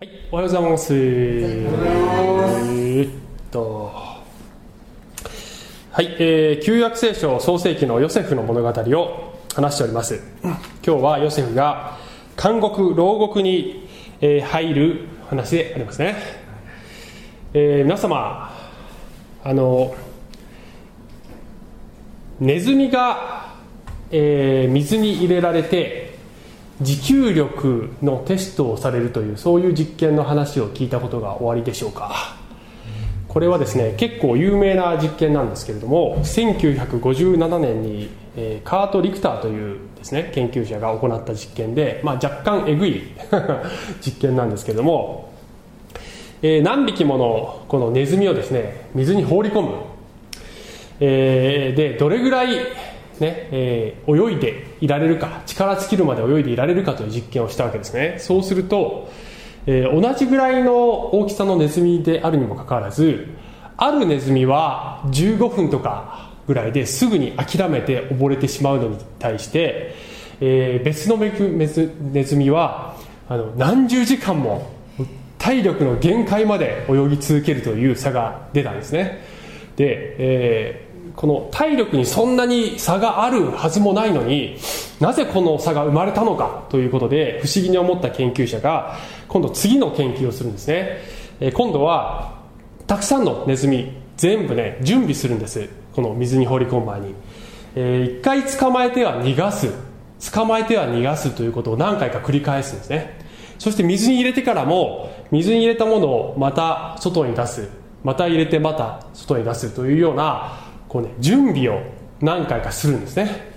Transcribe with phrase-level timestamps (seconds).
[0.00, 0.94] はい、おはようございます。
[0.94, 3.12] えーっ
[3.50, 3.90] と、
[5.90, 10.22] はい、えー旧約聖書創世記のヨセフの物語を話しております。
[10.86, 11.98] 今日はヨセフが
[12.40, 13.88] 監獄、牢獄に、
[14.20, 16.14] えー入る話でありますね。
[17.52, 18.56] えー皆様、
[19.42, 19.96] あの、
[22.38, 23.52] ネズミが、
[24.12, 26.07] えー水に入れられて
[26.80, 32.36] 持久力のテストをされるというそういう実験の話を聞いたことがおありでしょうか。
[33.28, 43.02] これはですね結構有名な実験なんですけれども1957年に、えーカート・リクターというですね研究者が行った実験で、まあ、若干えぐい
[44.00, 45.28] 実験なんですけれども、
[46.42, 49.68] えー何匹ものこのネズミをですね水に放り込む。
[51.00, 52.56] えーでどれぐらい、
[53.20, 58.16] ねえー泳いでいられるか力尽きるまで泳いでいられるかという実験をしたわけですね。
[58.18, 59.08] そうすると、
[59.66, 63.28] えー同じぐらいの大きさのネズミであるにもかかわらず
[63.76, 69.94] あるネズミは15分とかぐらいですぐに諦めて溺れてしまうのに対して、
[70.40, 72.96] えー別のネズミは
[73.28, 74.70] あの何十時間も
[75.38, 79.22] 体力の限界まで泳ぎ続けるという差が出たんですね。
[79.76, 80.87] で、えー
[81.18, 84.56] この体力にそんなに差があるはずもないのに
[85.00, 91.00] なぜこの差が生まれたのかということで不思議に思った研究者が今度次の研究をするんですね、
[91.40, 92.38] え今度は
[92.86, 95.68] たくさんのネズミ全部ね準備するんです。
[95.92, 97.14] この水に放り込む前に、
[97.74, 99.72] え一回捕まえては逃がす。
[100.32, 103.18] 捕まえては逃がすということを何回か繰り返すんですね。
[103.58, 107.68] そして水に入れてからも水に入れたものをまた外に出す。
[108.04, 111.80] また入れてまた外に出すというようなこう、ね、準備を
[112.20, 113.52] 何回かするんですね、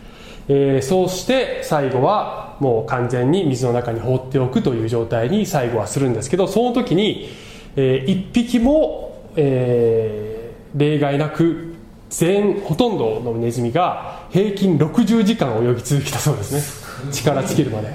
[0.47, 7.29] えーそうして最後はもう完全に水の中に放っておくという状態に最後はするんですけどその時に、
[7.75, 10.41] え1匹も、えー
[10.75, 11.75] 例外なく
[12.09, 17.11] 全ほとんどのネズミが平均60時間泳ぎ続けたそうですね。
[17.11, 17.89] 力尽きるまで。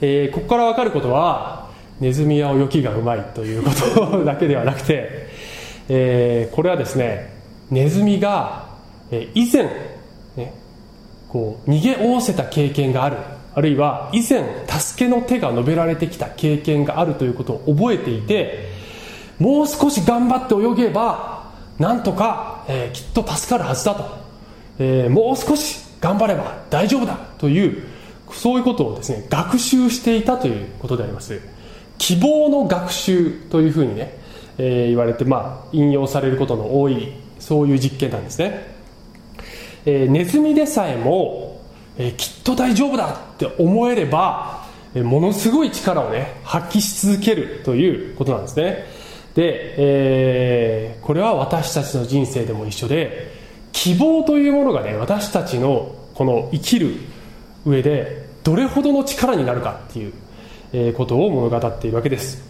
[0.00, 1.70] えーここから分かることは
[2.00, 5.28] ネズミは泳ぎがうまいということだけではなくて、
[5.88, 7.35] えーこれはですね
[7.70, 8.68] ネズミが、
[9.34, 9.64] 以前、
[10.36, 10.54] ね、
[11.28, 13.16] こう逃げおおせた経験がある。
[13.56, 18.68] あるいは以前助けの手が述べられてきた経験があるということを覚えていて
[19.38, 24.04] もう少し頑張って泳げばなんとか、えーきっと助かるはずだと、
[24.78, 27.82] えーもう少し頑張れば大丈夫だという
[28.30, 31.40] そういうことをですね学習していたということであります。
[31.96, 34.18] 希望の学習というふうにね、
[34.58, 37.14] えー言われて、まあ、引用されることの多い
[37.46, 38.66] そういう実験なんですね、
[39.84, 41.62] えーネズミでさえも、
[41.96, 48.86] えーきっと大丈夫だって思えれば、えものすごい力をね発揮し続けるということなんですね。
[49.36, 53.30] で、えーこれは私たちの人生でも一緒で
[53.70, 56.96] 希望というものがね私たちのこの生きる
[57.64, 60.12] 上でどれほどの力になるかっていう
[60.72, 62.42] えことを物語っているわけです。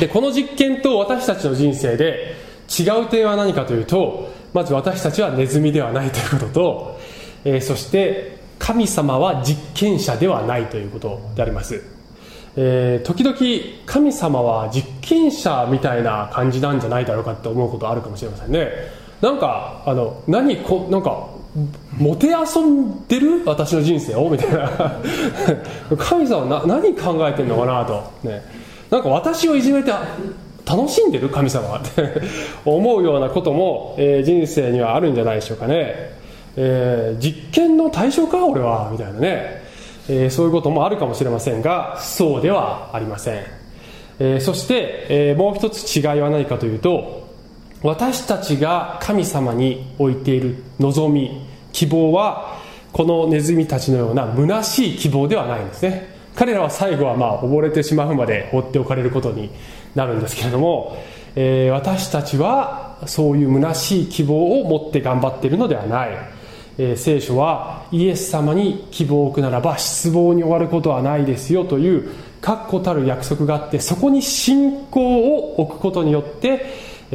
[0.00, 2.43] でこの実験と私たちの人生で
[2.78, 7.00] 違う点は何かというとまず私たちはネズミではないということと、
[7.44, 11.82] えーそして神様は実験者ではないということであります、
[12.56, 13.36] えー時々
[13.84, 18.70] 神様は実験者みたいな感じなんじゃないだろうかって思うことあるかもしれませんね。
[19.20, 21.28] なんかあの何こなんか
[21.98, 23.42] もてあそんでる？
[23.44, 24.30] 私の人生を？
[24.30, 24.70] みたいな。
[25.98, 28.42] 神様な何考えてんのかなと、ね、
[28.90, 29.92] なんか私をいじめて
[30.66, 31.78] 楽しんでる神様は。
[31.78, 32.22] っ て
[32.64, 35.94] 思うようなことも、えー人生にはあるんじゃないでしょうかね、
[36.56, 38.88] えー実験の対象か俺は。
[38.90, 39.62] みたいなね、
[40.08, 43.42] えーそういうこともあるかもしれませんがそうではありません、
[44.20, 47.24] えそして、えもう一つ違いは何かというと
[47.82, 52.56] 私たちが神様に置いている望み希望は
[52.94, 56.14] このネズミたちのような虚しい希望ではないんですね。
[56.34, 59.50] 彼らは最後はまあ溺れてしまうまで放っておかれることに
[59.94, 60.96] なるんですけれども、
[61.36, 66.10] えー私たちはそういう虚しい希望を持って頑張っているのではない、
[66.78, 72.10] えー聖書はイエス様に希望を置くならば失望に終わることはないですよという
[72.40, 76.66] 確固たる約束があってそこに信仰を置くことによって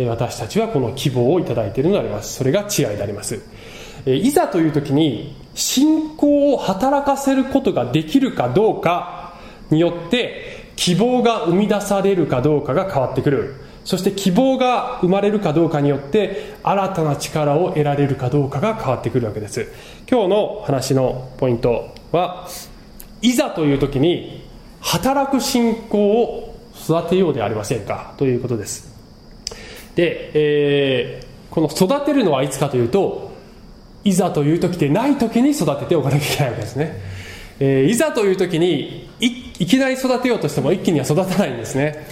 [0.08, 2.36] 私たちはこの希望をいただいているのであります。
[2.36, 3.42] それが違いであります。
[4.06, 9.34] いざという時に信仰を働かせることができるかどうか
[9.70, 13.56] によって希望が生み出されるかどうかが変わってくる。
[13.84, 19.68] そして希望が生まれるかどうかによって新たな力を得られるかどうかが変わってくるわけです。
[20.10, 22.48] 今日の話のポイントは
[23.22, 24.48] いざという時に
[24.80, 28.14] 働く信仰を育てようではありませんか？
[28.18, 28.96] ということです。
[29.96, 33.34] で、えー、この育てるのはいつかというと
[34.06, 37.02] いざという時でない時に育てておかなきゃいけないわけですね、
[37.60, 39.10] えー、いざという時に
[39.60, 42.08] いきなり育てようとしても一気には育たないんですね、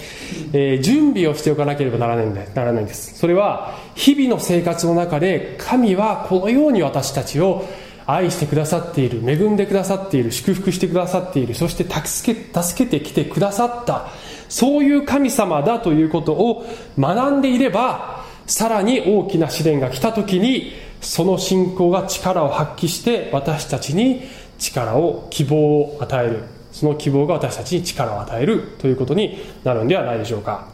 [0.52, 3.18] えー、準備をしておかなければならないんでならないんです。
[3.18, 7.64] それは日々の生活の中で神はこのように私たちを
[8.06, 14.08] 愛してくださっている恵んでくださっている祝福してくださっているそして助け助けてきてくださった
[14.48, 16.66] そういう神様だということを
[16.98, 20.72] 学んでいればさらに大きな試練が来た時に
[21.02, 24.22] その信仰が力を発揮して私たちに
[24.58, 26.57] 力を希望を与える。
[26.78, 30.68] その希望が私たちに力を与えるということになるんではないでしょうか、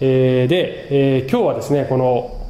[0.00, 2.44] えー、で、えー、今日はですねこの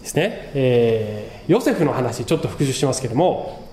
[0.00, 3.68] ですね、えー、ヨセフの話ちょっと復習しますけども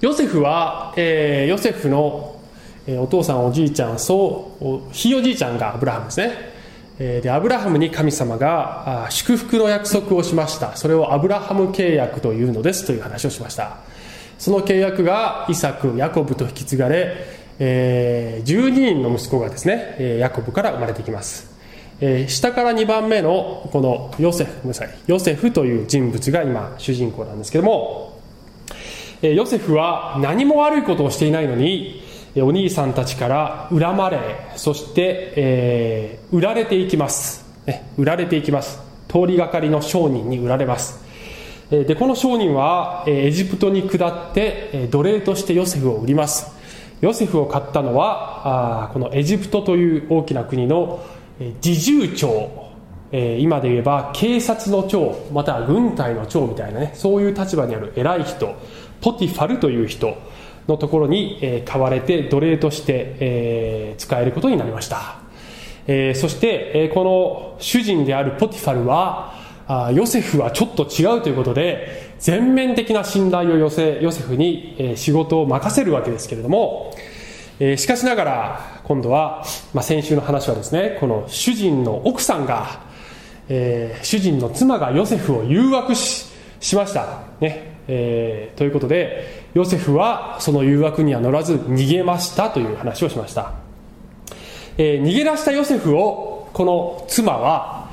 [0.00, 2.40] ヨセフは、えー、ヨセフの、
[2.86, 10.74] え、お父さんおじいちゃんそうひいおじいちゃんがアブラハムですね、でアブラハムに神様が祝福の約束をしました。
[10.76, 13.78] それをアブラハム契約というのですという話をしました。
[14.38, 17.26] その契約がイサクヤコブと引き継がれ、
[17.58, 21.54] えー、12人の息子がですねヤコブから生まれてきます。
[22.00, 28.20] えー、下から2番目のこのヨセフごめんなさいヨセフという人物が今主人公なんですけども、
[29.22, 32.02] えー、ヨセフは何も悪いことをしていないのに
[32.36, 34.18] お兄さんたちから恨まれ
[34.56, 38.80] そして、えー、売られていきます、ね、売られていきます。
[39.08, 41.03] 通りがかりの商人に売られます。
[41.70, 46.52] でこの商人はエジプトに下って奴隷としてヨセフを売ります。
[47.00, 51.04] ヨセフを買ったのはこのエジプトという大きな国の
[51.38, 52.50] 侍従長、
[53.12, 58.54] 今で言えば警察の長または軍隊の長みたいなねそういう立場にある偉い人。
[59.00, 60.16] ポティファルという人
[60.66, 65.18] のところに、買われて奴隷として、使えることになりました、
[66.14, 69.33] そして、この主人であるポティファルは
[69.66, 76.94] あヨセフはちょっと違うということで全面的な信頼を寄せヨセフに、えー、仕事を任せるわけですけれども、
[77.58, 82.82] えー、しかしながら今度は、まあ、先週の話はですねこの主人の奥さんが、
[83.48, 86.26] えー、主人の妻がヨセフを誘惑し
[86.60, 87.74] しました、ね。
[87.88, 93.52] えー、ということでヨセフはその誘惑には乗らず逃げましたという話をしました、
[94.78, 97.83] えー、逃げ出したヨセフをこの妻は、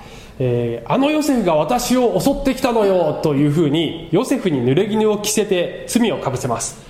[0.43, 6.81] えー、あのヨセフが私を襲ってきたのよというふうにヨセフに濡れ衣を着せて罪をかぶせます。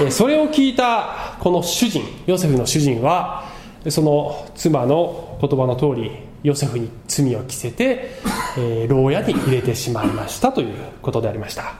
[0.00, 3.44] えそれを聞いたこの主人ヨセフの主人は
[3.90, 6.12] その妻の言葉の通り
[6.42, 8.12] ヨセフに罪を着せて、
[8.56, 11.74] えー、牢屋に入れてしまいましたということでありました。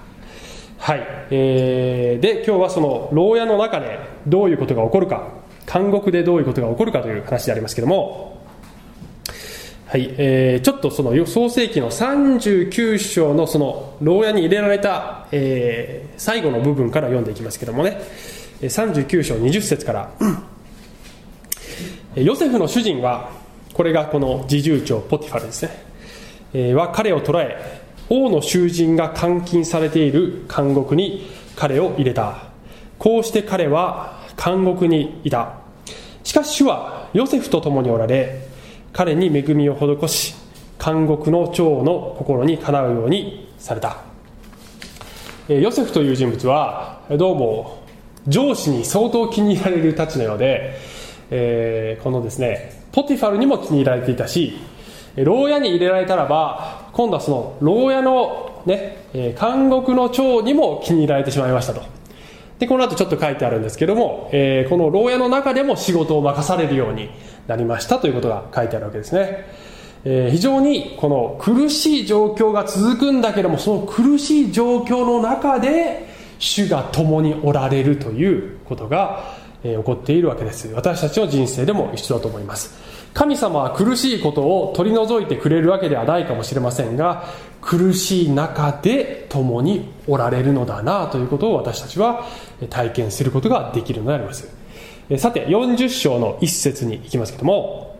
[0.76, 5.26] はい、えー、で今日はその牢屋の中でどういうことが起こるか
[5.72, 8.27] 監獄でどういうことが起こるかという話でありますけども
[9.90, 17.98] はい、えー、ちょっとその創世記の39章のその牢屋に入れられた、えー、最後の部分から読んでいきますけどもね。
[18.60, 20.10] 39章20節から、
[22.16, 23.30] ヨセフの主人は
[23.72, 25.70] これがこの侍従長ポティファルですね、
[26.52, 27.80] えー、は彼を捕らえ
[28.10, 32.42] 王の囚人が監禁されている監獄に彼を入れた。
[32.98, 35.60] こうして彼は監獄にいた。
[36.24, 38.47] しかし主はヨセフと共におられ
[38.98, 40.34] 彼に恵みを施し
[40.84, 43.98] 監獄の長の心にかなうようにされた。
[45.46, 47.84] ヨセフという人物はどうも
[48.26, 50.80] 上司に相当気に入られるたちのようで、
[51.30, 54.58] えー、このですねポティファルにも気に入られていたし
[55.14, 59.06] 牢屋に入れられたらば今度はその牢屋のね
[59.40, 61.82] 監獄の長にも気に入られてしまいましたと。
[62.58, 67.08] でこの後ちょっと書いてあるんですけども、えー、この牢屋の中でも仕事を任されるように
[67.48, 69.46] なりましたということが書いてあるわけですね、
[70.04, 76.06] えー、非常にこの苦しい状況が続くんだけどもその苦しい状況の中で
[76.38, 80.68] 主が共におられるということが、えー、起こっているわけです。
[80.68, 82.78] 私たちの人生でも一緒だと思います。
[83.14, 87.24] 神様は苦しいことを取り除いてくれるわけではないかもしれませんが
[87.60, 92.26] 苦しい中で共におられるのだなということを私たちは
[92.70, 94.57] 体験することができるのであります。
[95.16, 97.96] さて40章の一節に行きますけども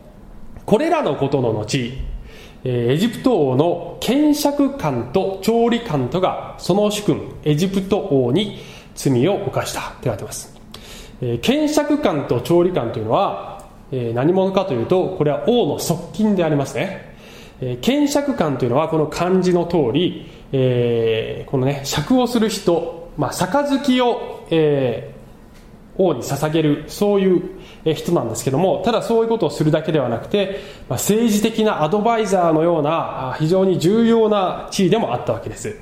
[0.65, 1.97] これらのことの後
[2.63, 8.59] エジプト王の検釈官と調理官とがその主君エジプト王に
[8.95, 10.53] 罪を犯したって書いてます。
[11.41, 17.15] 検釈官と調理官というのは何者かというとこれは王の側近でありますね。
[17.81, 25.18] 検釈官というのはこの漢字の通り、え、このね釈をする人、まあ、杯を、えー、
[25.99, 35.75] 王に捧げるそういう人なんですけどもただそういうことをするだけではなくて、ま、政治的なアドバイザーのような非常に重要な地位でもあったわけです。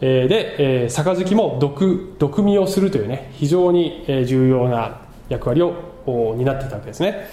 [0.00, 7.30] で、杯も毒毒味をするというね非常に重要な役割を担っていたわけですね。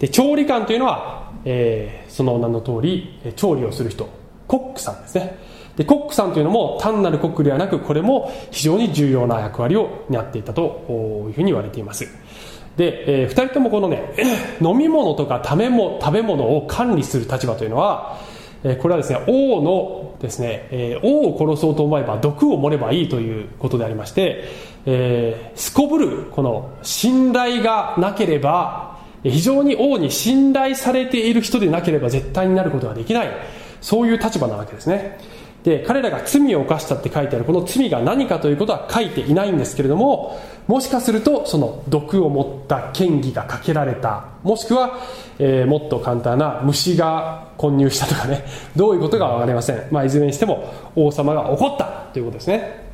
[0.00, 4.06] で調理官というのは、え、その名の通り調理をする人
[4.46, 5.49] コックさんですね。
[5.80, 10.84] でコックさんというのも単なるコックではなくこれも非常に重要な役割を担っていたと
[11.28, 12.06] いうふうに言われています。
[12.76, 14.12] で、えー、2人ともこのね
[14.60, 18.18] 飲み物とか食べ物食べ物を管理する立場というのは、
[18.62, 24.44] え、これはですね王のですね、え、王を殺そうと思えば毒を盛ればいいということでありまして、
[24.84, 33.30] えー、すこぶるこの信頼がなければ非常に王に信頼されている人でなければ絶対になることができない
[33.80, 35.40] そういう立場なわけですね。
[35.64, 44.24] で彼らが罪を犯したって書いてあるこの罪が何かということは書いていないんですけれどももしかするとその毒を持った嫌疑がかけられた。
[44.42, 45.00] もしくは、
[45.38, 48.44] えー、もっと簡単な虫が混入したとかね。
[48.76, 52.90] どういうことか分かりません、まあ、いずれにしても王様が怒ったということですね。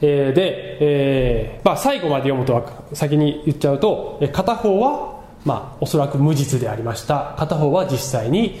[0.00, 2.62] えー、で、えーまあ、最後まで読むとは
[2.94, 7.34] 先に言っちゃうと片方は、まあ、おそらく無実でありました。
[7.36, 8.60] 片方は実際に、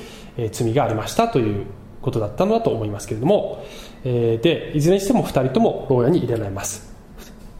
[0.52, 1.66] 罪がありましたという
[2.02, 3.64] ことだったのだと思いますけれども、
[4.04, 6.92] えー、でいずれにしても2人とも牢屋に入れられます。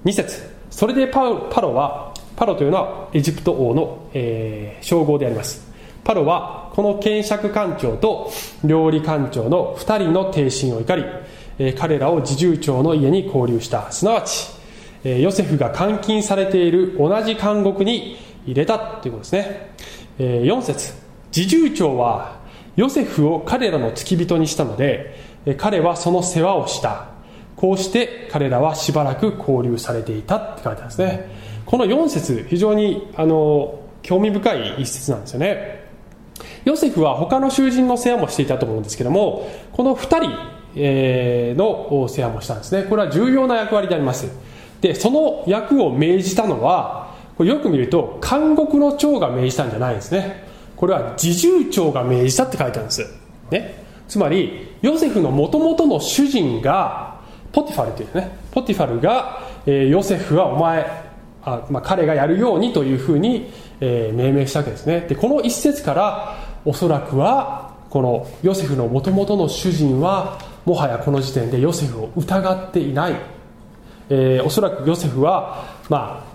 [0.05, 0.43] 2節。
[0.71, 5.71] それでパパロはパロというのはエジプト王の、えー、称号であります。
[6.05, 8.31] パロはこの検釈官長と
[8.65, 11.05] 料理官長の2人の挺身を怒り、
[11.59, 13.93] えー、彼らを侍従長の家に交流した。
[13.93, 14.49] すなわち、
[15.05, 18.17] えー、ヨセフが監禁されている同じ監獄に
[18.47, 19.73] 入れたということですね、
[20.19, 20.95] えー、4節。
[21.33, 22.40] 侍従長は
[22.81, 25.15] ヨセフを彼らの付き人にしたので
[25.59, 27.09] 彼はその世話をした。
[27.55, 31.29] こうして彼らはしばらく交流されていたって書いてあるんですね。
[31.67, 35.85] この4節非常にあの興味深い一節なんですよね。
[36.65, 40.31] ヨセフは他の囚人の世話もしていたと思うんですけどもこの2人、
[40.77, 42.85] えの世話もしたんですね。
[42.85, 44.27] これは重要な役割であります。
[44.81, 50.49] でその役を命じたのはこれよく見ると監獄の長が命じたんじゃないんですね。
[50.81, 53.07] これは侍従長が命じたって書いてあるんです、
[53.51, 57.21] ね、つまりヨセフのもともとの主人が
[57.53, 58.31] ポティファルというね。
[58.51, 65.01] ポティファルが、えー、ヨセフはお前あ、まあ、彼がやるようにというふうに、えー、命名したわけですね。
[65.01, 73.17] でこの一節からおそらくはこのヨセフのもともとの主人はもはやこの時点でヨセフを疑っていない、
[74.09, 76.30] えー、おそらくヨセフはまあ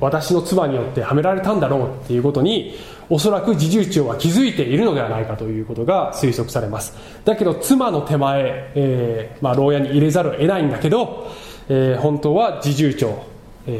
[0.00, 2.74] 私の妻によってはめられたんだろうっていうことに
[3.08, 6.94] おそらく侍従長は気づいているのではないかということが推測されます。
[7.24, 11.30] だけど妻の手前、えー、まあ、牢屋に入れざるを得ないんだけど、
[11.68, 13.24] えー、本当は侍従長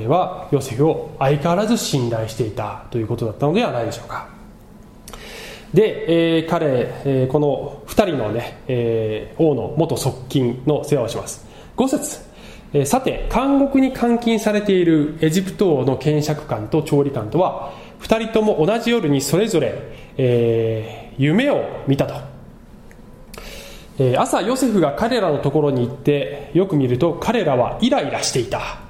[0.08, 4.28] はヨセフを相変わらず信頼していたということだったのではないでしょうか。
[5.74, 6.66] で、えー、彼、
[7.04, 11.46] えー、この2人のね、えー、王の元側近の世話をします。
[11.76, 12.25] 5節。
[12.72, 19.74] えさて監獄に監禁されているエジプト王の検釈官と調理官とは2人とも同じ夜にそれぞれ、
[20.16, 22.14] えー、夢を見たと、
[23.98, 28.80] えー、朝ヨセフが彼らのところに行ってよく見ると彼らはイライラしていた。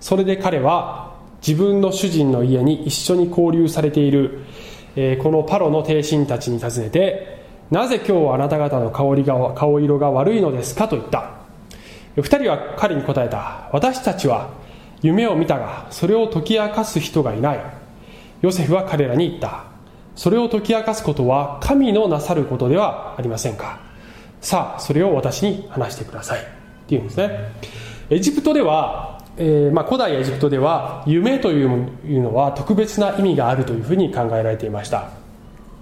[0.00, 1.14] それで彼は
[1.46, 4.40] 自分の主人の家に一緒に交流されている、
[4.96, 11.41] えー、このパロの帝臣たちに尋ねてなぜ今日はあなた方の香りが顔色が悪いのですかと言った。
[12.16, 13.68] 2人は彼に答えた。
[13.72, 14.50] 私たちは
[15.00, 17.60] 夢を見たがそれを解き明かす人がいない。
[18.42, 19.64] ヨセフは彼らに言った。
[20.14, 23.80] それを解き明かすことは神のなさることではありませんか。
[24.40, 26.40] さあそれを私に話してください。
[26.40, 26.44] っ
[26.86, 27.52] ていうんですね。
[28.10, 35.08] エジプトでは、えー、まあ、古代エジプトでは夢というのは特別な意味があるというふうに考えられていました。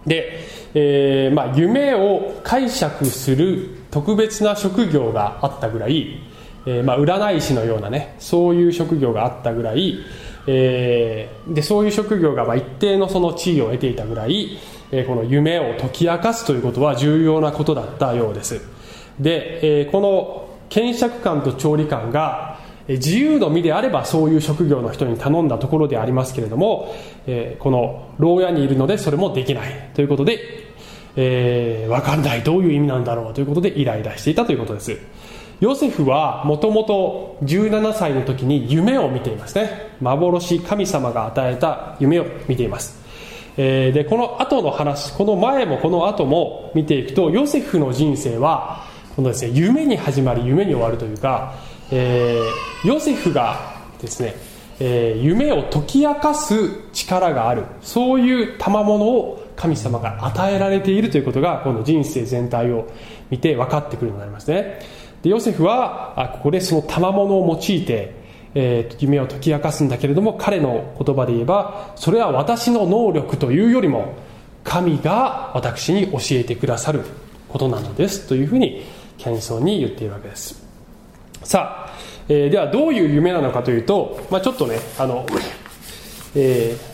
[0.06, 6.20] で、えー、まあ、夢を解釈する特別な職業があったぐらい、
[6.66, 9.98] えー、まあ、占い師のようなねそういう職業があったぐらい、
[10.46, 14.58] えー、でそういう職業がま一定のその地位を得ていたぐらい、
[14.92, 18.60] えー、この夢を解き明かすということは重要なことだったようです。
[19.18, 26.94] で、え、この検釈官と調理官が自由の身であればそういう職業の人に頼んだところでありますけれども、
[27.26, 30.69] え、この牢屋にいるのでそれもできないということで
[31.16, 32.42] えー、分かんない。
[32.42, 34.98] どういう意味なんだろうということでイライラしていたということです。
[35.60, 39.90] ヨセフはもともと17歳の時に夢を見ていますね。
[40.00, 42.98] 幻神様が与えた夢を見ています、
[43.58, 51.54] えー、でこの後の話この前もこの後も見ていくとヨセフの人生はこのです、ね、夢に始まり夢に終わるというか、
[51.90, 54.34] えー、ヨセフがですね、
[54.78, 56.54] えー、夢を解き明かす
[56.94, 57.64] 力がある。
[57.82, 62.88] そういう賜物を神様が与えられているということがこの人生全体を
[63.28, 64.80] 見て分かってくるようになりますね。
[65.22, 68.14] でヨセフはここでその賜物を用いて、
[68.54, 74.14] えー、夢を解き明かすんだけれども彼の言葉で言えばそれは私の能力というよりも
[74.64, 77.04] 神が私に教えてくださる
[77.50, 78.82] ことなのですというふうに
[79.18, 80.64] 謙遜に言っているわけです。
[81.42, 81.98] さあ、
[82.30, 85.26] えー、ではどういう夢なのかというと、まあ、ちょっとねあの、
[86.34, 86.89] えー、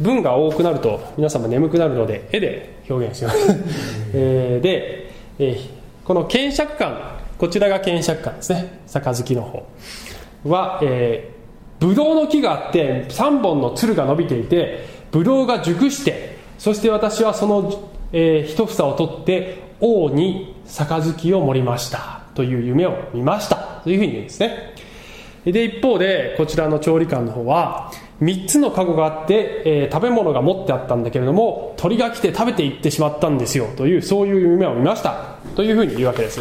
[0.00, 3.36] 文が多くなると皆様眠くなるので絵で表現します、
[4.12, 8.80] えー、で、えー、この検釈官こちらが検釈官ですね。
[8.86, 9.66] 杯の方。
[10.44, 22.22] は、えー、ブドウの木があって3本のつるが伸びていてブドウが熟してそして私はその、えー、一房を取って王に杯を盛りました。
[22.34, 23.56] という夢を見ました。
[23.84, 24.74] というふうに言うんですね。
[25.44, 33.68] で一方でこちらの調理官の方は3つのカゴがあって、えー、食べ物が持ってあったんだけれども鳥が来て食べていってしまったんですよ。
[33.76, 35.36] というそういう夢を見ました。
[35.56, 36.40] というふうに言うわけです、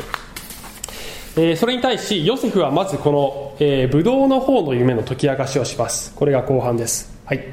[1.36, 6.14] えー、それに対しヨセフはまずこの、え、ブドウの方の夢の解き明かしをします。
[6.16, 7.18] これが後半です。
[7.26, 7.44] はい、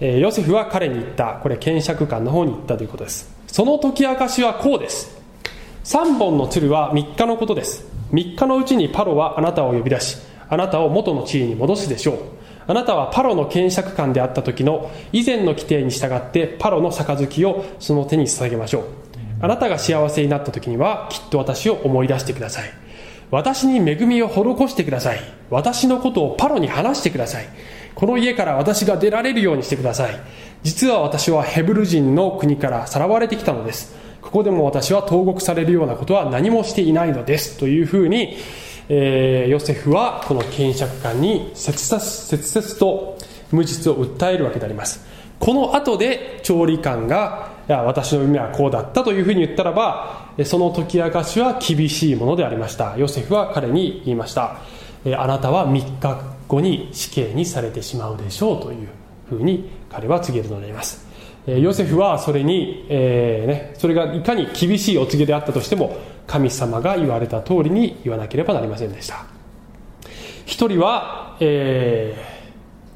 [0.00, 1.40] えー、ヨセフは彼に言った。
[1.42, 3.30] これ検釈官の方に言ったということです。
[3.46, 5.20] その解き明かしはこうです。
[5.84, 7.84] 3本の鶴は3日のことです。
[8.12, 10.18] 3日のうちにパロはあなたを呼び出し
[10.48, 12.18] あなたを元の地位に戻すでしょう。
[12.66, 18.84] あなたはパロの検釈官であった時の以前の規定に従ってパロの杯をその手に捧げましょう。
[19.42, 22.70] あなたが幸せになった時にはきっと私を思い出してください。
[23.30, 25.20] 私に恵みを施してください。
[25.50, 27.46] 私のことをパロに話してください。
[27.94, 30.20] この家から私が出られるようにしてください。
[30.62, 33.96] 実は私はヘブル人の国からさらわれてきたのです。
[34.20, 37.58] ここでも私は投獄されるようなことは何もしていないのです。
[37.58, 38.36] というふうに、
[38.92, 43.16] えー、ヨセフはこの検釈官に切々と
[43.52, 45.06] 無実を訴えるわけであります。
[45.38, 52.96] この後で調理官がいや私の夢はこうだったというふうに言ったらばその解き明かしは厳しいものでありました。
[52.98, 54.56] ヨセフは彼に言いました。
[55.16, 58.88] あなたは3日後に死刑にされてしまうでしょうという
[59.28, 61.08] ふうに彼は告げるのであります。
[61.46, 69.26] ヨセフはそれに、えーね、それがいかに厳しいお告げであったとしても神様が言われた通りに言わなければなりませんでした。
[70.46, 72.16] 一人は、え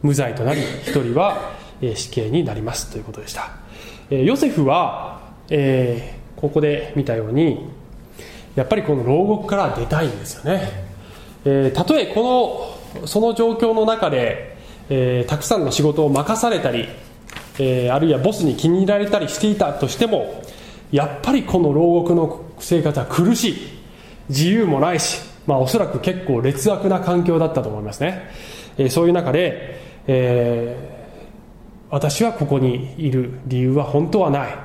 [0.02, 3.50] ー、無罪となり一人は、えー、死刑になりますということでした、
[4.10, 7.70] えー、ヨセフは、えー、ここで見たように
[8.56, 10.68] やっぱりこの牢獄から出たいんですよね、
[11.44, 14.56] えー、たとえこのその状況の中で、
[14.88, 16.88] えー、たくさんの仕事を任されたり
[17.58, 20.42] えー、あるいはボスに気に入られたりしていたとしても
[20.94, 23.56] やっぱりこの牢獄の生活は苦しい。
[24.28, 28.30] 自由もないし、まあ、おそらく結構劣悪な環境だったと思いますね、
[28.78, 34.56] えー、そういう中で、えー、私はここにいる理由は本当はない。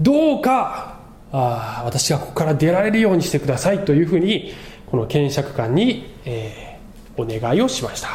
[0.00, 0.98] どうか
[1.30, 4.54] あ私がここから出られるようにしてくださいというふうに
[4.86, 8.08] この検釈官に、えー、お願いをしました。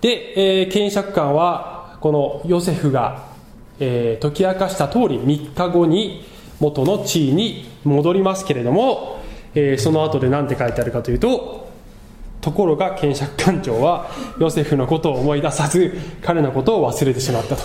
[0.00, 3.31] で、えー、検釈官はこのヨセフが、
[3.84, 6.24] えー、解き明かした通り3日後に
[6.60, 9.20] 元の地位に戻りますけれども、
[9.56, 11.68] えー、その後で何て書いてあるかというと
[12.40, 17.62] ところが検釈官長はヨセフのことを思い出さず彼のことを忘れてしまったと。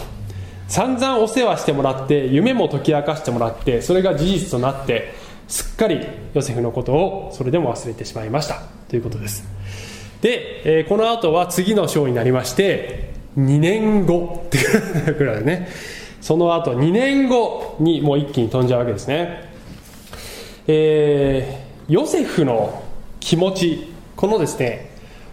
[0.68, 5.14] 散々お世話してもらって夢も解き明かしてもらってそれが事実となって
[5.48, 8.64] すっかりヨセフのことをそれでも忘れてしまいました。
[8.90, 9.48] ということです。
[10.22, 15.70] で、えー、この後は次の章になりまして2年後っていうぐらいね。
[16.28, 19.50] その後2年後にもう一気に飛んじゃうわけですね。
[20.68, 22.84] えー、ヨセフの
[23.22, 23.94] 気持ち。
[24.18, 24.92] このですね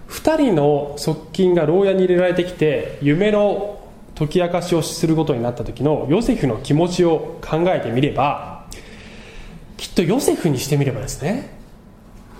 [0.09, 3.81] 2人の側近が牢屋に入れられてきて夢の
[4.17, 8.69] 解き明かしをすることになった時のヨセフの気持ちを考えてみれば
[9.77, 11.59] きっとヨセフにしてみればですね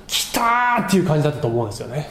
[0.07, 2.09] 来たーっていう感じだったと思うんですよね。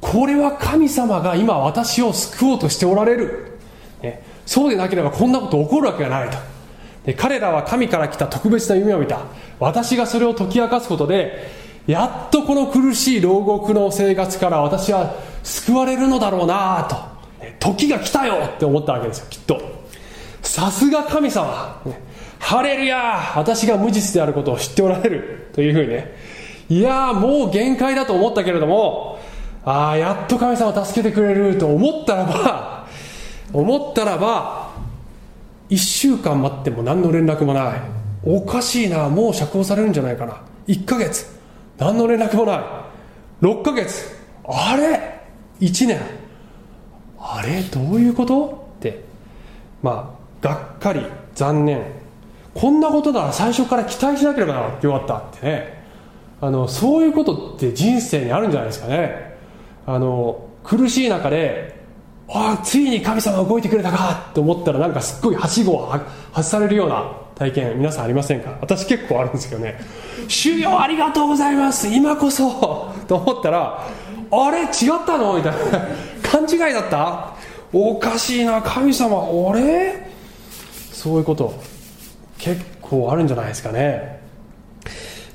[0.00, 3.58] これは神様が今私を救おうとしておられる、
[4.02, 6.38] ね、そうでなければこんなこと起こるわけがないと。
[7.04, 9.20] で彼らは神から来た特別な夢を見た。
[9.60, 11.50] 私がそれを解き明かすことで
[11.86, 16.96] やっとこの苦しい牢獄の生活から私は救われるのだろうなと。
[17.60, 19.60] 時が来たよって思ったわけですよきっと。
[20.40, 21.82] さすが神様、
[22.38, 25.50] ハレルヤ私が無実であることを知っておられる。
[25.52, 26.16] というふうにね。
[26.70, 29.18] いやもう限界だと思ったけれども
[29.64, 32.77] ああやっと神様助けてくれると思ったらば
[33.52, 34.70] 思ったらば
[35.70, 37.80] 1週間待っても何の連絡もない。
[38.24, 40.42] おかしいなもう釈放されるんじゃないかな。
[40.66, 41.26] 1ヶ月
[41.78, 42.60] 何の連絡もない。
[43.42, 45.20] 6ヶ月あれ
[45.60, 46.00] 1年。
[47.18, 48.72] あれどういうこと？
[48.78, 49.04] って。
[49.82, 51.82] まあがっかり残念。
[52.54, 55.16] こんなことなら最初から期待しなければよかった。
[55.18, 55.84] ってね。
[56.40, 59.36] あのそういうことって人生にあるんじゃないですかね。
[59.86, 61.77] あの苦しい中で
[62.30, 65.94] あついに神様動いてくれたかと思ったらなんかすっごいはしごを
[66.32, 68.58] 外されるような体験皆さんありませんか？
[68.60, 69.80] 私結構あるんですけどね
[70.28, 71.88] 主よありがとうございます。
[71.88, 73.88] 今こそと思ったら
[74.30, 74.62] あれ？
[74.62, 74.68] 違っ
[75.06, 75.36] たの？
[75.38, 75.88] みたいな。
[76.22, 77.34] 勘違いだった？
[77.72, 78.60] おかしいな。
[78.60, 79.16] 神様
[79.50, 80.10] あれ？
[80.92, 81.54] そういうこと。
[82.36, 84.20] 結構あるんじゃないですかね。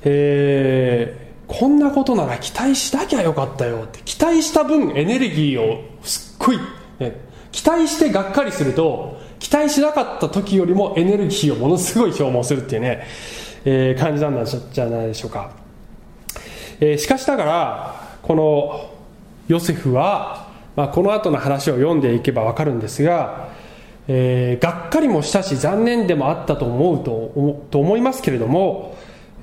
[0.04, 4.00] えー、こんなことなら期待しなきゃよかったよって。
[4.06, 6.60] 期待した分エネルギーをすっごい、
[7.00, 7.16] ね、
[7.52, 13.06] 期待してがっかりすると期待しなかった時よりもエネルギーをものすごい消耗するっていうね、
[13.66, 15.52] えー、感じなんじゃないでしょうか、
[16.80, 18.90] えー、しかしながらこの
[19.48, 23.50] ヨセフは、まあ、この後の話を読んでいけば分かるんですが、
[24.08, 28.96] えー、がっかりもしたし残念でもあったと思うとと思いますけれども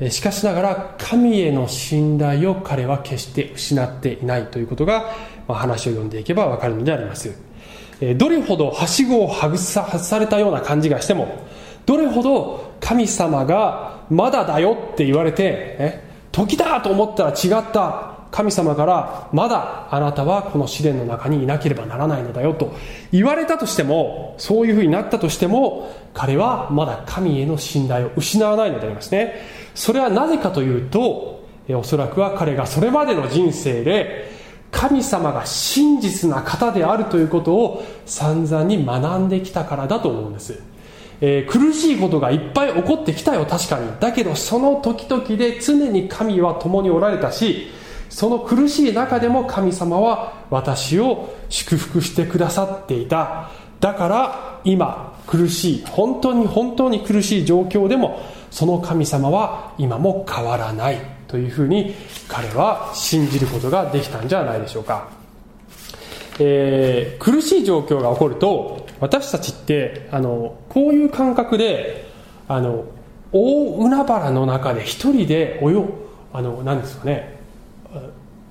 [0.08, 5.10] しかしながら神への信頼を彼は決して失っていないということが、
[5.54, 7.32] 話を読んでいけば分かるのであります。
[8.16, 11.44] どれほどはしごを外されたような感じがしても
[11.84, 16.00] どれほど神様がまだだよって言われて
[16.32, 22.72] 時だと思ったら違った神様からまだあなたはこの試練の中にいなければならないのだよと
[23.12, 29.34] 言われたとしてもそういうふうになったとしても彼はまだ神への信頼を失わないのでありますね。
[29.74, 34.39] それはなぜかというとおそらくは彼がそれまでの人生で
[34.70, 40.60] 神様が真実な方であるということを散々に学んできたからだと思うんです、
[41.20, 43.90] えー、苦しいことがいっぱい起こってきたよ確かに。
[44.00, 47.68] だけどその時々で常に神は共におられたし
[48.08, 53.50] その苦しい中でも神様は私を祝福してくださっていた。
[53.78, 61.19] だから今苦しい本当に本当に苦しい状況でもその神様は今も変わらない。
[61.30, 61.94] というふうに
[62.28, 65.08] 彼は信じることができたんじゃないでしょうか、
[66.40, 72.10] えー、苦しい状況が起こると私たちってあのこういう感覚で
[72.48, 72.84] あの
[73.32, 75.84] 大海原の中で一人で泳
[76.32, 77.38] あの何ですかね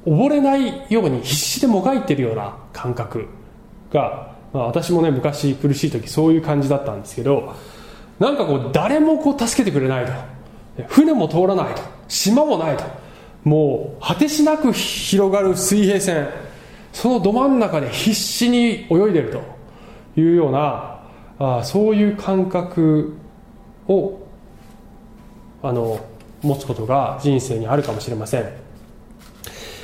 [0.05, 3.27] 溺れないように必死でもがいてるような感覚
[3.91, 7.53] が、まあ、私もね昔苦しい時そういう感じだったんですけど
[8.19, 10.11] なんかこう誰もこう助けてくれないと。
[10.87, 11.81] 船も通らないと。
[12.09, 12.83] 島もないと。
[13.45, 16.27] もう果てしなく広がる水平線。
[16.91, 20.99] そのど真ん中で必死に泳いでるというような
[21.37, 23.15] あそういう感覚
[23.87, 24.19] を
[25.61, 25.99] あの
[26.41, 28.49] 持つことが人生にあるかもしれません。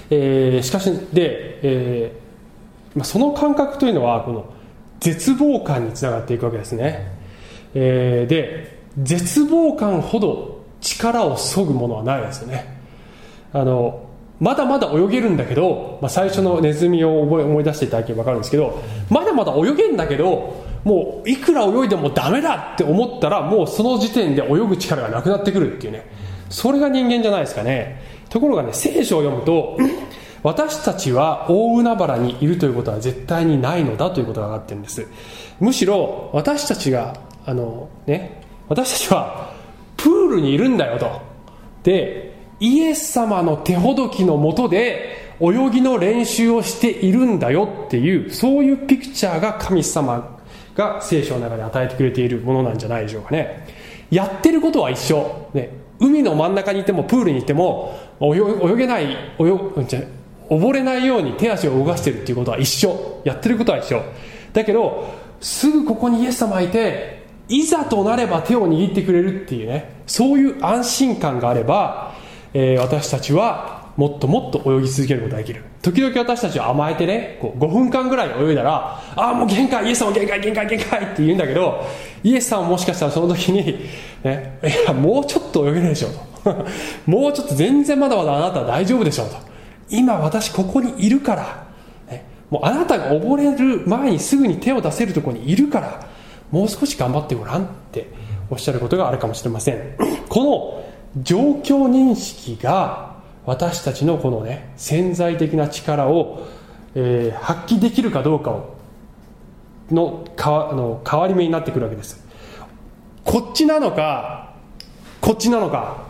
[0.09, 4.53] えー、しかしで、えー、その感覚というのはこの
[4.99, 7.11] 絶望感につながっていくわけですね、
[7.73, 10.54] えー、で絶望感ほど
[10.85, 12.77] 力をそぐものはないですよね。
[13.53, 14.05] あの
[14.39, 26.05] まだまだ泳げるんだけど、まあ、最初のネズミを思い出していただければ分かるんですけどまだまだ泳げんだけどもういくら泳いでもダメだって思ったらもうその時点で泳ぐ力がなくなってくるっていうね。
[26.49, 28.01] それが人間じゃないですかね。
[28.29, 29.77] ところがね聖書を読むと
[30.43, 35.07] 私たちは大海原にいるということは絶対にないのだということが分かってるんです。
[35.59, 39.54] むしろ私たちがあのね私たちは
[40.27, 41.21] プールにいるんだよと。
[41.83, 50.39] でイエス様の手ほどきのもとで泳ぎの練習をしているんだよっていうそういうピクチャーが神様
[50.73, 53.67] が聖書の中で与えてくれているものなんじゃないでしょうかね。
[54.09, 59.43] やってることは一緒、ね、海の真ん中にいてもプールにいても泳げない泳
[60.47, 63.21] 溺れないように手足を動かしてるっていうことは一緒。
[63.25, 64.01] やってることは一緒。
[64.53, 72.13] だけどすぐここにイエス様がいていざとなれば手を握ってくれるっていうねそういう安心感があれば、
[72.53, 75.63] えー、私たちはもっともっと泳ぎ続けることができる。
[75.81, 81.85] 時々私たちは甘えてねこう5分間ぐらい泳いだらああもう限界イエス様限界限界限界って言うんだけど
[82.23, 83.79] イエス様ももしかしたらその時に、
[84.23, 86.09] ね、いやもうちょっと泳げるでしょ
[86.43, 86.65] と。
[87.05, 89.35] もうちょっと全然まだまだあなたは大丈夫でしょうと。
[89.89, 91.67] 今私ここにいるから、
[92.09, 96.14] ね、もうあなたが溺れる前にすぐに手を出せるところにいるから。
[96.51, 98.09] もう少し頑張ってごらんって
[98.49, 99.95] おっしゃることがあるかもしれません。
[100.29, 100.43] こ
[101.15, 106.47] の状況認識が私たちのこのね潜在的な力を、
[106.95, 108.75] えー、発揮できるかどうかを
[109.91, 112.23] のかあの変わり目になってくるわけです。
[113.23, 114.53] こっちなのか
[115.21, 116.05] こっちなのか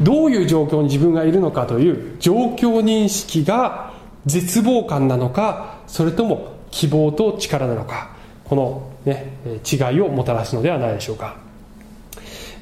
[0.00, 3.92] どういう状況に自分がいるのかという状況認識が
[4.26, 8.14] 絶望感なのかそれとも希望と力なのか
[8.44, 9.32] この、ね、
[9.70, 11.36] 違いをもたらすのではないでしょうか、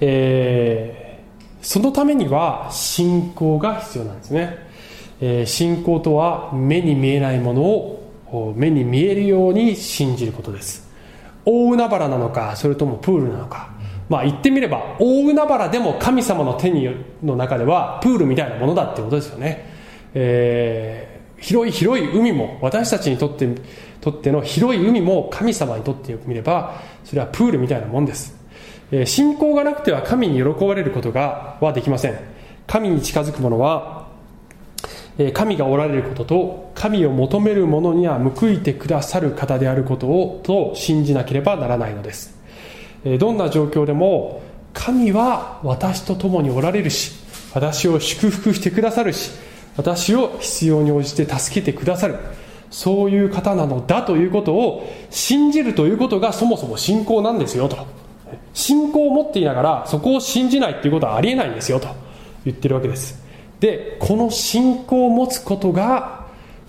[0.01, 4.59] えー、そのためには信仰が必要なんですね、
[5.21, 10.89] えー、信仰とは目に見えないものを目に見えるように信じることです。
[11.45, 13.71] 大海原なのかそれともプールなのか。
[14.09, 16.89] まあ言ってみれば大海原でも神様の手に
[17.23, 19.65] の中ではプールみたいなものだってことですよね、
[20.15, 23.49] えー、広い広い海も私たちにとって
[24.01, 28.35] とっての広い海も神様にとってみればそれはプールみたいなもんです、
[29.05, 32.19] 信仰がなくては神に喜ばれることがはできません。
[32.67, 34.09] 神に近づく者は
[35.35, 42.35] 神がおられることと神を求める者には報いてくださる方であることをと信じなければならないのです。
[43.19, 44.41] どんな状況でも
[44.73, 47.13] 神は私と共におられるし
[47.53, 49.33] 私を祝福してくださるし
[49.77, 52.17] 私を必要に応じて助けてくださる。
[52.71, 57.77] そういう方なのだということを信じるということがそもそも信仰なんですよと。
[58.55, 61.89] 信仰を持っていながらそこを信じないっていうことはありえないんですよと
[62.45, 63.23] 言ってるわけです。
[63.59, 66.27] でこの信仰を持つことが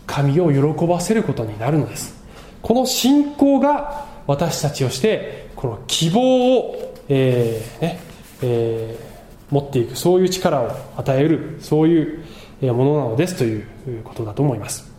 [0.08, 2.20] 神を喜ばせることになるのです。
[2.62, 8.00] この信仰が私たちをしてこの希望を、えーね
[8.42, 12.24] えー、持っていくそういう力を与えるそういう
[12.74, 13.66] ものなのですという
[14.04, 14.91] ことだと思います、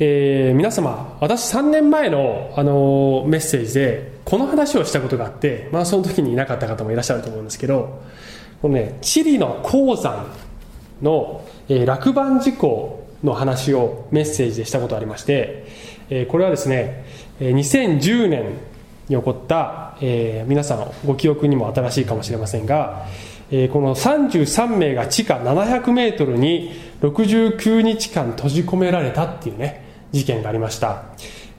[0.00, 8.00] えー、皆様私3年前の、あのメッセージでこの話をしたことがあって、まあ、その時にいなかった方もいらっしゃると思うんですけど
[8.62, 10.26] この、ね、チリの鉱山
[11.02, 15.66] の、えー、落盤事故の話をメッセージでしたことありまして、
[16.10, 17.04] えー、これはですね
[17.40, 18.52] 2010年
[19.08, 23.06] に起こった、えー、皆さんご記憶にも新しいかもしれませんが、
[23.50, 31.04] えー、この33名が地下700メートルに69日間閉じ込められたっていうね事件がありました、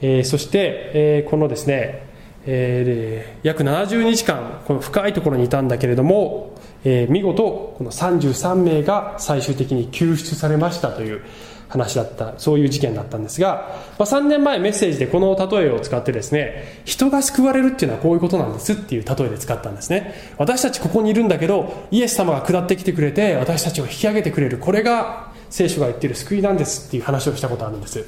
[0.02, 2.08] えー、そして、えー、このですね、
[2.46, 11.22] えー、約70日間この深いところにいたんだけれども、えー、見事この33名が最終的に救出されましたという
[11.70, 20.34] 話だった、そういう事件だったんですが、まあ、3年前メッセージでこの例えを使ってですね、人が救われるっていうのはこういうことなんですっていう例えで使ったんですね。
[20.38, 24.58] 私たちここにいるんだけど、イエス様が下ってきてくれて、私たちを引き上げてくれる。
[24.58, 28.04] これが聖書が言っている救いなんですっていう話をしたことあるんです。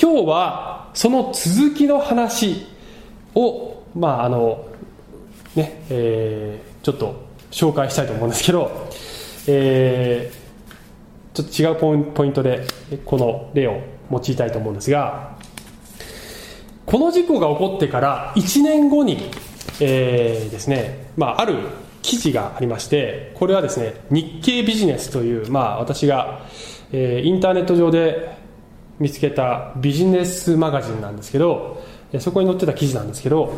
[0.00, 2.66] 今日はその続きの話
[3.34, 4.66] を、まああの、
[5.54, 8.88] ね、えー、ちょっと紹介したいと思うんですけど、
[9.46, 12.66] えー、ちょっと違うポイントで
[13.04, 15.36] この例を用いたいと思うんですが
[16.86, 19.30] この事故が起こってから1年後に、
[19.80, 21.56] えー、ですね、まあ、ある
[22.02, 26.42] 記事がありましてこれはですね日経ビジネスという、まあ、私が、
[26.92, 28.41] えー、インターネット上で
[29.02, 31.82] 見つけたビジネスマガジンなんですけど
[32.20, 33.52] そこに載ってた記事なんですけど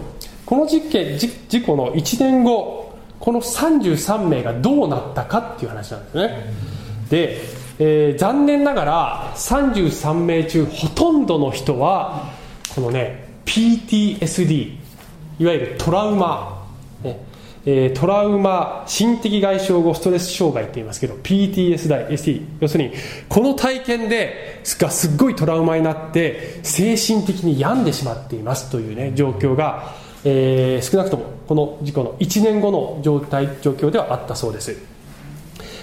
[0.46, 6.54] この事件事故の1年後この33名がどうなったかっていう話なんですね。
[7.10, 12.30] でえー、残念ながら33名中ほとんどの人は
[12.74, 14.76] このね PTSD
[15.40, 16.53] いわゆるトラウマ、
[17.66, 22.92] えー、トラウマ心的外傷後ストレス障害って言いますけど PTSD 要するに
[23.28, 34.76] この体験ですっごいトラウマになって精神的に病んでしまっていますというね状況が、えー、少なくともこの事故の1年後の状態状況ではあったそうです。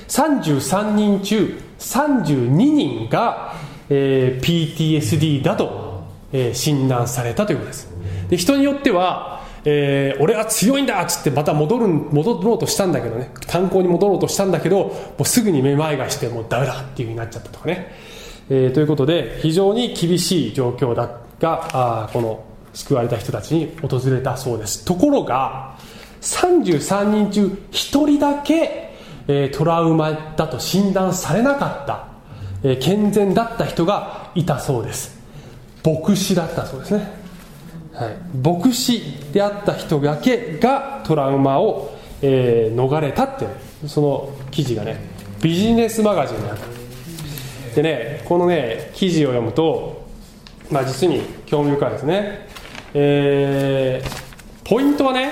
[0.07, 3.53] 33人中32人が、
[3.89, 7.89] えー、PTSD だと、えー、診断されたということです。
[8.29, 13.31] で人によっては、えー、俺は強いんだっつってまた戻る戻ろうとしたんだけどね。
[13.47, 17.95] 観光に戻ろうとしたんだけどもうすぐにめまいがしてもうダメだっていうふうになっちゃったとかね、
[18.49, 22.43] えー、ということで非常に厳しい状況だがあこの
[22.73, 24.83] 救われた人たちに訪れたそうです。
[24.85, 25.77] ところが
[26.21, 28.91] 33人中1人だけ
[29.27, 32.07] えトラウマだと診断されなかった、
[32.63, 35.19] え健全だった人がいたそうです。
[35.83, 37.20] 牧師だったそうですね、
[37.93, 39.01] はい、牧師
[39.31, 43.47] であった人だけがトラウマを、えー、逃れたって
[43.87, 44.99] その記事がね
[45.41, 50.07] ビジネスマガジンにあったでねこのね記事を読むと、
[50.69, 52.47] まあ、実に興味深いですね。
[52.93, 55.31] えー、ポイントはね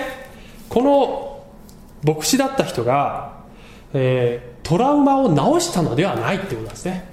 [0.70, 1.44] この
[2.04, 3.40] 牧師だった人が
[3.94, 7.06] えー、トラウマを治したのではないっていうことですね。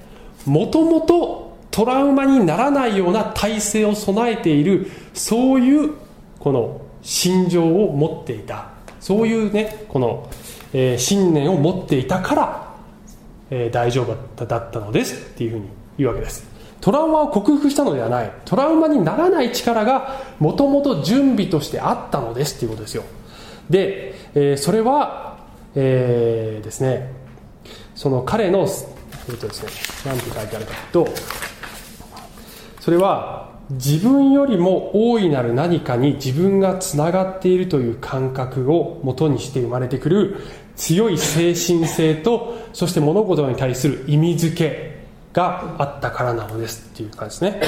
[0.44, 1.45] もともと
[1.76, 5.92] トラウマにならないような体制を備えているそういう
[6.38, 8.70] この心情を持っていた。
[8.98, 10.26] そういうねこの、
[10.72, 12.74] えー、信念を持っていたから、
[13.50, 16.48] えー、大丈夫だったのですっていうふうにいうわけです。
[16.80, 18.32] トラウマを克服したのではない。
[18.46, 23.02] トラウマにならない力がもともと準備としてあったのですっていうことですよ。
[23.68, 25.40] で、えー、それは、
[25.74, 27.12] えー、ですね
[27.94, 29.62] その彼の、えーとです
[30.06, 31.12] ね、何て書いてあるかというと
[32.86, 40.36] それは自分よりも大いなる何かに自分がつながっているという感覚をもとにして生まれてくる
[40.76, 47.60] 強い精神性とそして物事に対する意味付けがあったからなのですっていう感じですね。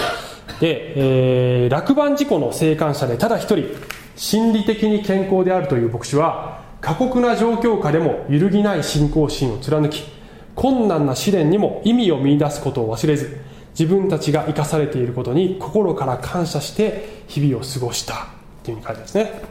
[0.61, 3.67] で、えー、落盤事故の生還者でただ一人
[4.15, 10.05] 心理的に健康であるという牧師は過酷な状況下でも揺るぎない信仰心を貫き
[10.55, 13.48] 困難な試練にも意味を見いだすことを忘れず
[13.79, 18.27] 自分たちが生かされていることに心から感謝して日々を過ごした。
[18.65, 19.43] というふうに書いてますね、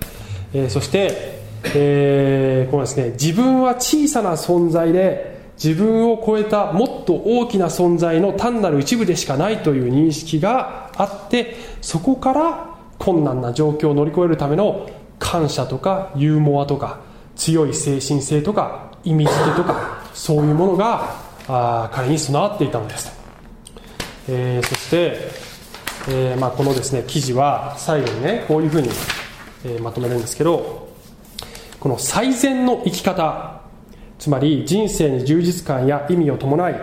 [0.54, 1.42] えー、そして、
[1.74, 3.12] えー、このですね。
[3.12, 17.00] 自分は小さな存在で自分を超えたもっと大きな存在の単なる一部でしかないという認識があってそこから困難な状況を乗り越えるための感謝とかユーモアとか
[17.36, 21.16] 強い精神性とか意味付けとかそういうものが
[21.48, 23.17] あ彼に備わっていたのです。
[24.30, 25.32] えー、そして、
[26.10, 28.90] えーまあ、このですね記事は最後にねこういうふうに、
[29.64, 30.90] えー、まとめるんですけど
[31.80, 33.62] この最善の生き方
[34.20, 36.76] つまり人生に充実感や意味を伴い、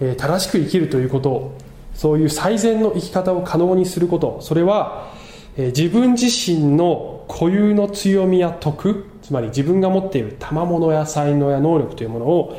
[0.00, 1.58] えー、正しく生きるということ
[1.94, 5.12] そういう最善の生き方を可能にすることそれは、
[5.56, 12.56] えー、自分自身の固有の強みや徳つまり自分が持っている賜物や才能や能力というものを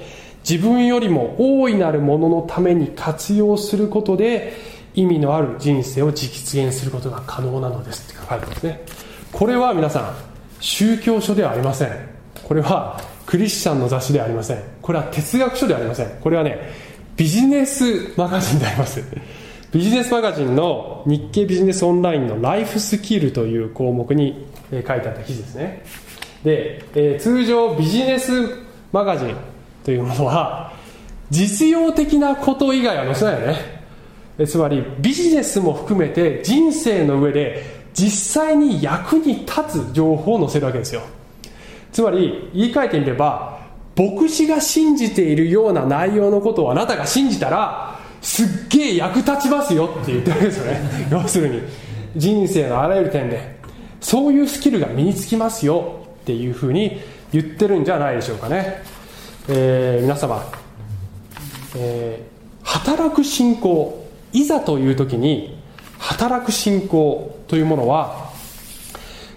[0.47, 4.53] 自分よりも大いなるもののために活用することで
[4.95, 8.81] 意味のある人生を実現することが可能なのですって書かれてますね。
[9.33, 10.15] これは皆さん
[10.61, 11.89] 宗教書ではありません。
[12.43, 14.63] これはクリスチャンの雑誌ではありません。
[14.81, 16.09] これは哲学書ではありません。
[16.21, 16.71] これはね
[17.17, 19.03] ビジネスマガジンであります。
[19.73, 25.83] ビジネスマガジンの日経ビジネスオンラインのライフスキルという項目に書いてあった記事ですね。
[26.45, 28.31] で、えー、通常ビジネス
[28.93, 29.35] マガジン
[29.87, 30.73] というものは
[31.29, 33.47] 実用的なこと以外は載せないよ
[34.37, 34.45] ね。
[34.45, 41.03] つまりビジネスも含めて人生の上で実際に役に立つ情報を載せるわけですよ。
[41.93, 43.59] つまり言い換えてみれば
[43.95, 50.81] 牧師が信じているような内容のことをあなたが信じたらすっげえ役立ちますよって言ってるわけですよね。
[51.09, 51.61] 要するに
[52.17, 53.57] 人生のあらゆる点で
[54.01, 56.99] そういうスキルが身につきますよっていうふうに
[57.31, 58.96] 言ってるんじゃないでしょうかね。
[59.49, 60.43] えー、皆様、
[61.77, 65.57] えー、働く信仰いざという時に
[65.97, 68.31] 働く信仰というものは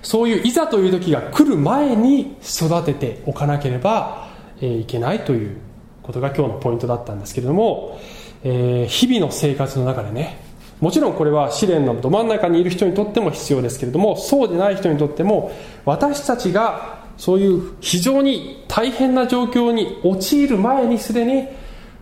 [0.03, 4.29] そういういざという時が来る前に育てておかなければ、
[4.61, 5.59] え、いけないという
[6.03, 8.01] ことが今日のポイントだったんですけれども、
[8.43, 10.39] えー、日々の生活の中でね
[10.81, 15.53] もちろんこれは試練のど真ん中にいる人にとっても必要ですけれどもそうでない人にとっても
[15.85, 21.47] 私たちがそういう非常に大変な状況に陥る前にすでに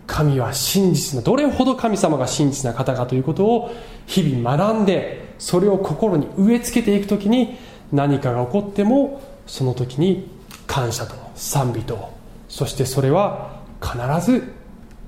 [0.06, 3.70] 神は真実などれほど神様が真実な方かということを
[4.06, 7.58] 日々学んでそれを心に植え付けていく時に
[7.92, 10.30] 何かが起こってもその時に
[10.66, 11.28] 感謝と。
[11.38, 12.10] 賛美と
[12.48, 13.96] そしてそれは必
[14.30, 14.52] ず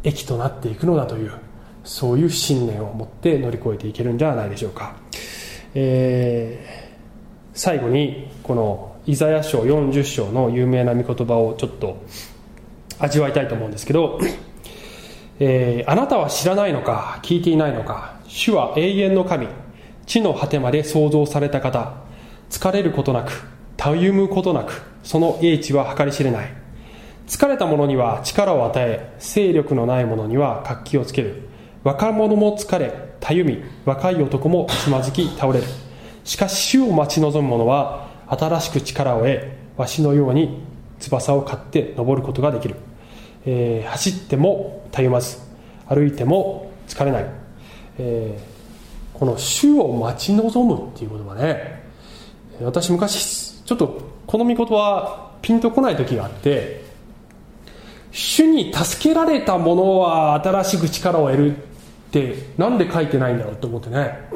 [0.05, 1.33] 益となっていくのだという
[1.85, 4.94] そういう信念を持って乗り越えていけるんではないでしょうか、
[5.75, 12.03] えー、最後にこのイザヤ書40章の有名な御言葉をちょっと
[12.99, 14.21] 味わいたいと思うんですけど、
[15.39, 19.49] えー、あなたは知らないのか聞いていないのか主は永遠の神
[20.07, 21.95] 地の果てまで創造された方
[22.51, 23.45] 疲れることなく
[23.77, 26.53] たゆむことなくその英知は計り知れない。
[27.27, 31.49] 疲れた者には力を与え勢力のない者には活気をつける。
[31.85, 35.67] 若者も疲れたゆみ若い男もつまずき倒れる。
[36.25, 39.40] しかし主を待ち望む者は新しく力を得
[39.77, 40.62] わしのように
[40.99, 42.76] 翼を買って登ることができる、
[43.47, 45.39] えー、走ってもたゆまず
[45.89, 47.26] 歩いても疲れない、
[47.99, 51.81] えー、この主を待ち望むっていう言葉ね。
[52.62, 56.85] 私昔ちょっとこの御言葉ピンとこない時があって
[58.12, 61.61] 主に助けられた者は新しく力を得るっ
[62.11, 64.28] て何で書いてないんだろうと思ってね。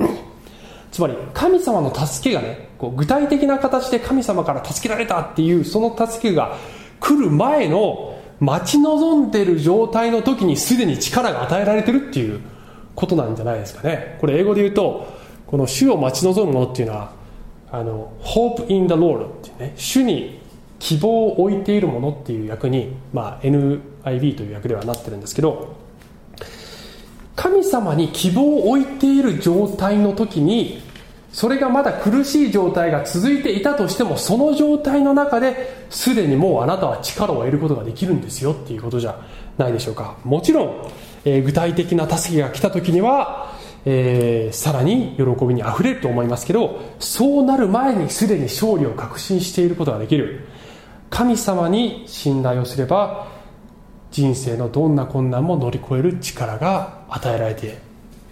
[0.90, 6.58] つまり神様の助けがねこう具体的な形で神様から助けられたっていうその助けが
[7.00, 12.40] 来る前の待ち望んでる状態の時にすでに力が与えられてるっていう
[12.94, 14.18] ことなんじゃないですかね。
[14.20, 15.06] これ英語で言うと
[15.46, 17.12] この主を待ち望むものっていうのは
[17.72, 20.40] あの Hope in the Lord っていうね主に
[20.78, 25.74] 希望を置いているものっていう役に、まあ、NIV という役ではなってるんですけど
[27.34, 30.82] 神様に希望を置いている状態の時に
[31.34, 39.20] それがまだ苦しい状態が続いていたとしてもその状態の中ですでにもうあなたは力を得ることができるんですよっていうことじゃ
[39.58, 40.16] ないでしょうか。
[40.22, 40.92] もちろん、
[41.24, 43.52] えー、具体的な助けが来た時には、
[43.84, 50.46] えー、さらに喜びにあふれると思いますけどそうなる前にすでに勝利を確信していることができる。
[51.10, 53.26] 神様に信頼をすれば
[54.12, 57.78] 人生のどんな困難も乗り越える力が与えられて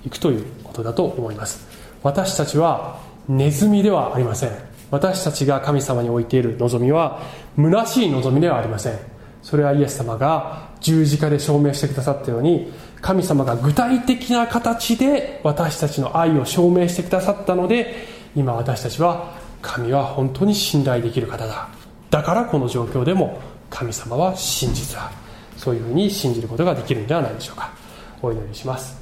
[0.06, 1.71] いくということだと思います。
[2.02, 4.50] 私たちはネズミではありません。
[4.90, 7.22] 私たちが神様に置いている望みは
[7.56, 8.98] 虚しい望みではありません。
[9.42, 21.68] それはイエス様が十字架で証明してくださったように神様が具体的な形で私たちの愛を証明してくださったので今私たちは神は本当に信頼できる方だ。
[22.10, 23.40] だからこの状況でも
[23.70, 25.10] 神様は真実だ
[25.56, 27.72] そういうふうに信じることができるんではないでしょうか。
[28.20, 29.00] お祈りします。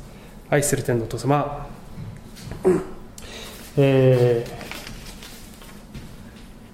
[0.48, 1.66] 愛する天のお父様、
[3.76, 4.44] え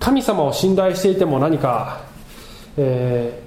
[0.01, 2.01] ー、神様を信頼していても何か、
[2.77, 3.43] え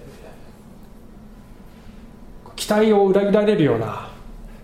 [2.46, 4.10] ー、期待を裏切られるような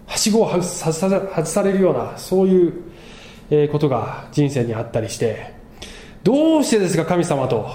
[0.05, 5.53] はしごを外さ外されるようなそういうことが人生にあったりして
[6.23, 7.69] どうしてですか神様と？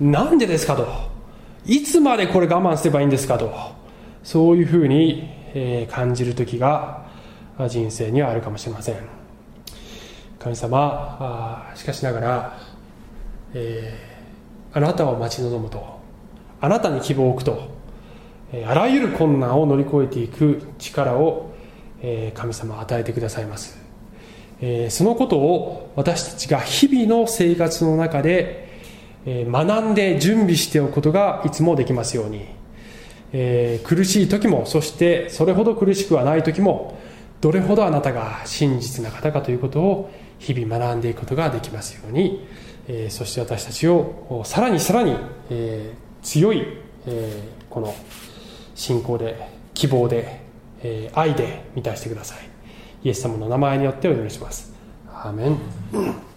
[0.00, 0.86] なんでですかと？
[1.66, 3.52] いつまでこれ我慢すればいいんですかと？
[4.22, 7.06] そういうふうに、え感じる時が
[7.68, 9.17] 人生にはあるかもしれません。
[10.38, 12.58] 神様しかしながら、
[13.54, 15.98] えー、あなたを待ち望むと。
[16.60, 17.68] あなたに希望を置くと、
[18.52, 21.52] えあらゆる困難を乗り越えていく力を、
[22.02, 23.78] え神様は与えてくださいます、
[24.60, 28.68] えそのことを私たちが日々の生活の中で
[29.26, 32.46] え学んで準備しておくことがいつもできますように、
[33.32, 36.98] えー、苦しい時もそしてそれほど苦しくはない時も
[37.40, 42.46] どれほどあなたが真実な方かということを日々学んでいくことができますように、
[42.86, 45.16] えー、そして私たちをさらにさらに、
[45.50, 46.64] えー、強い、
[47.06, 47.94] えー、この
[48.74, 50.40] 信仰で希望で、
[50.82, 52.38] えー、愛で満たしてください。
[53.04, 54.72] イエス様の名前によってお祈りします。
[55.08, 56.27] アーメン。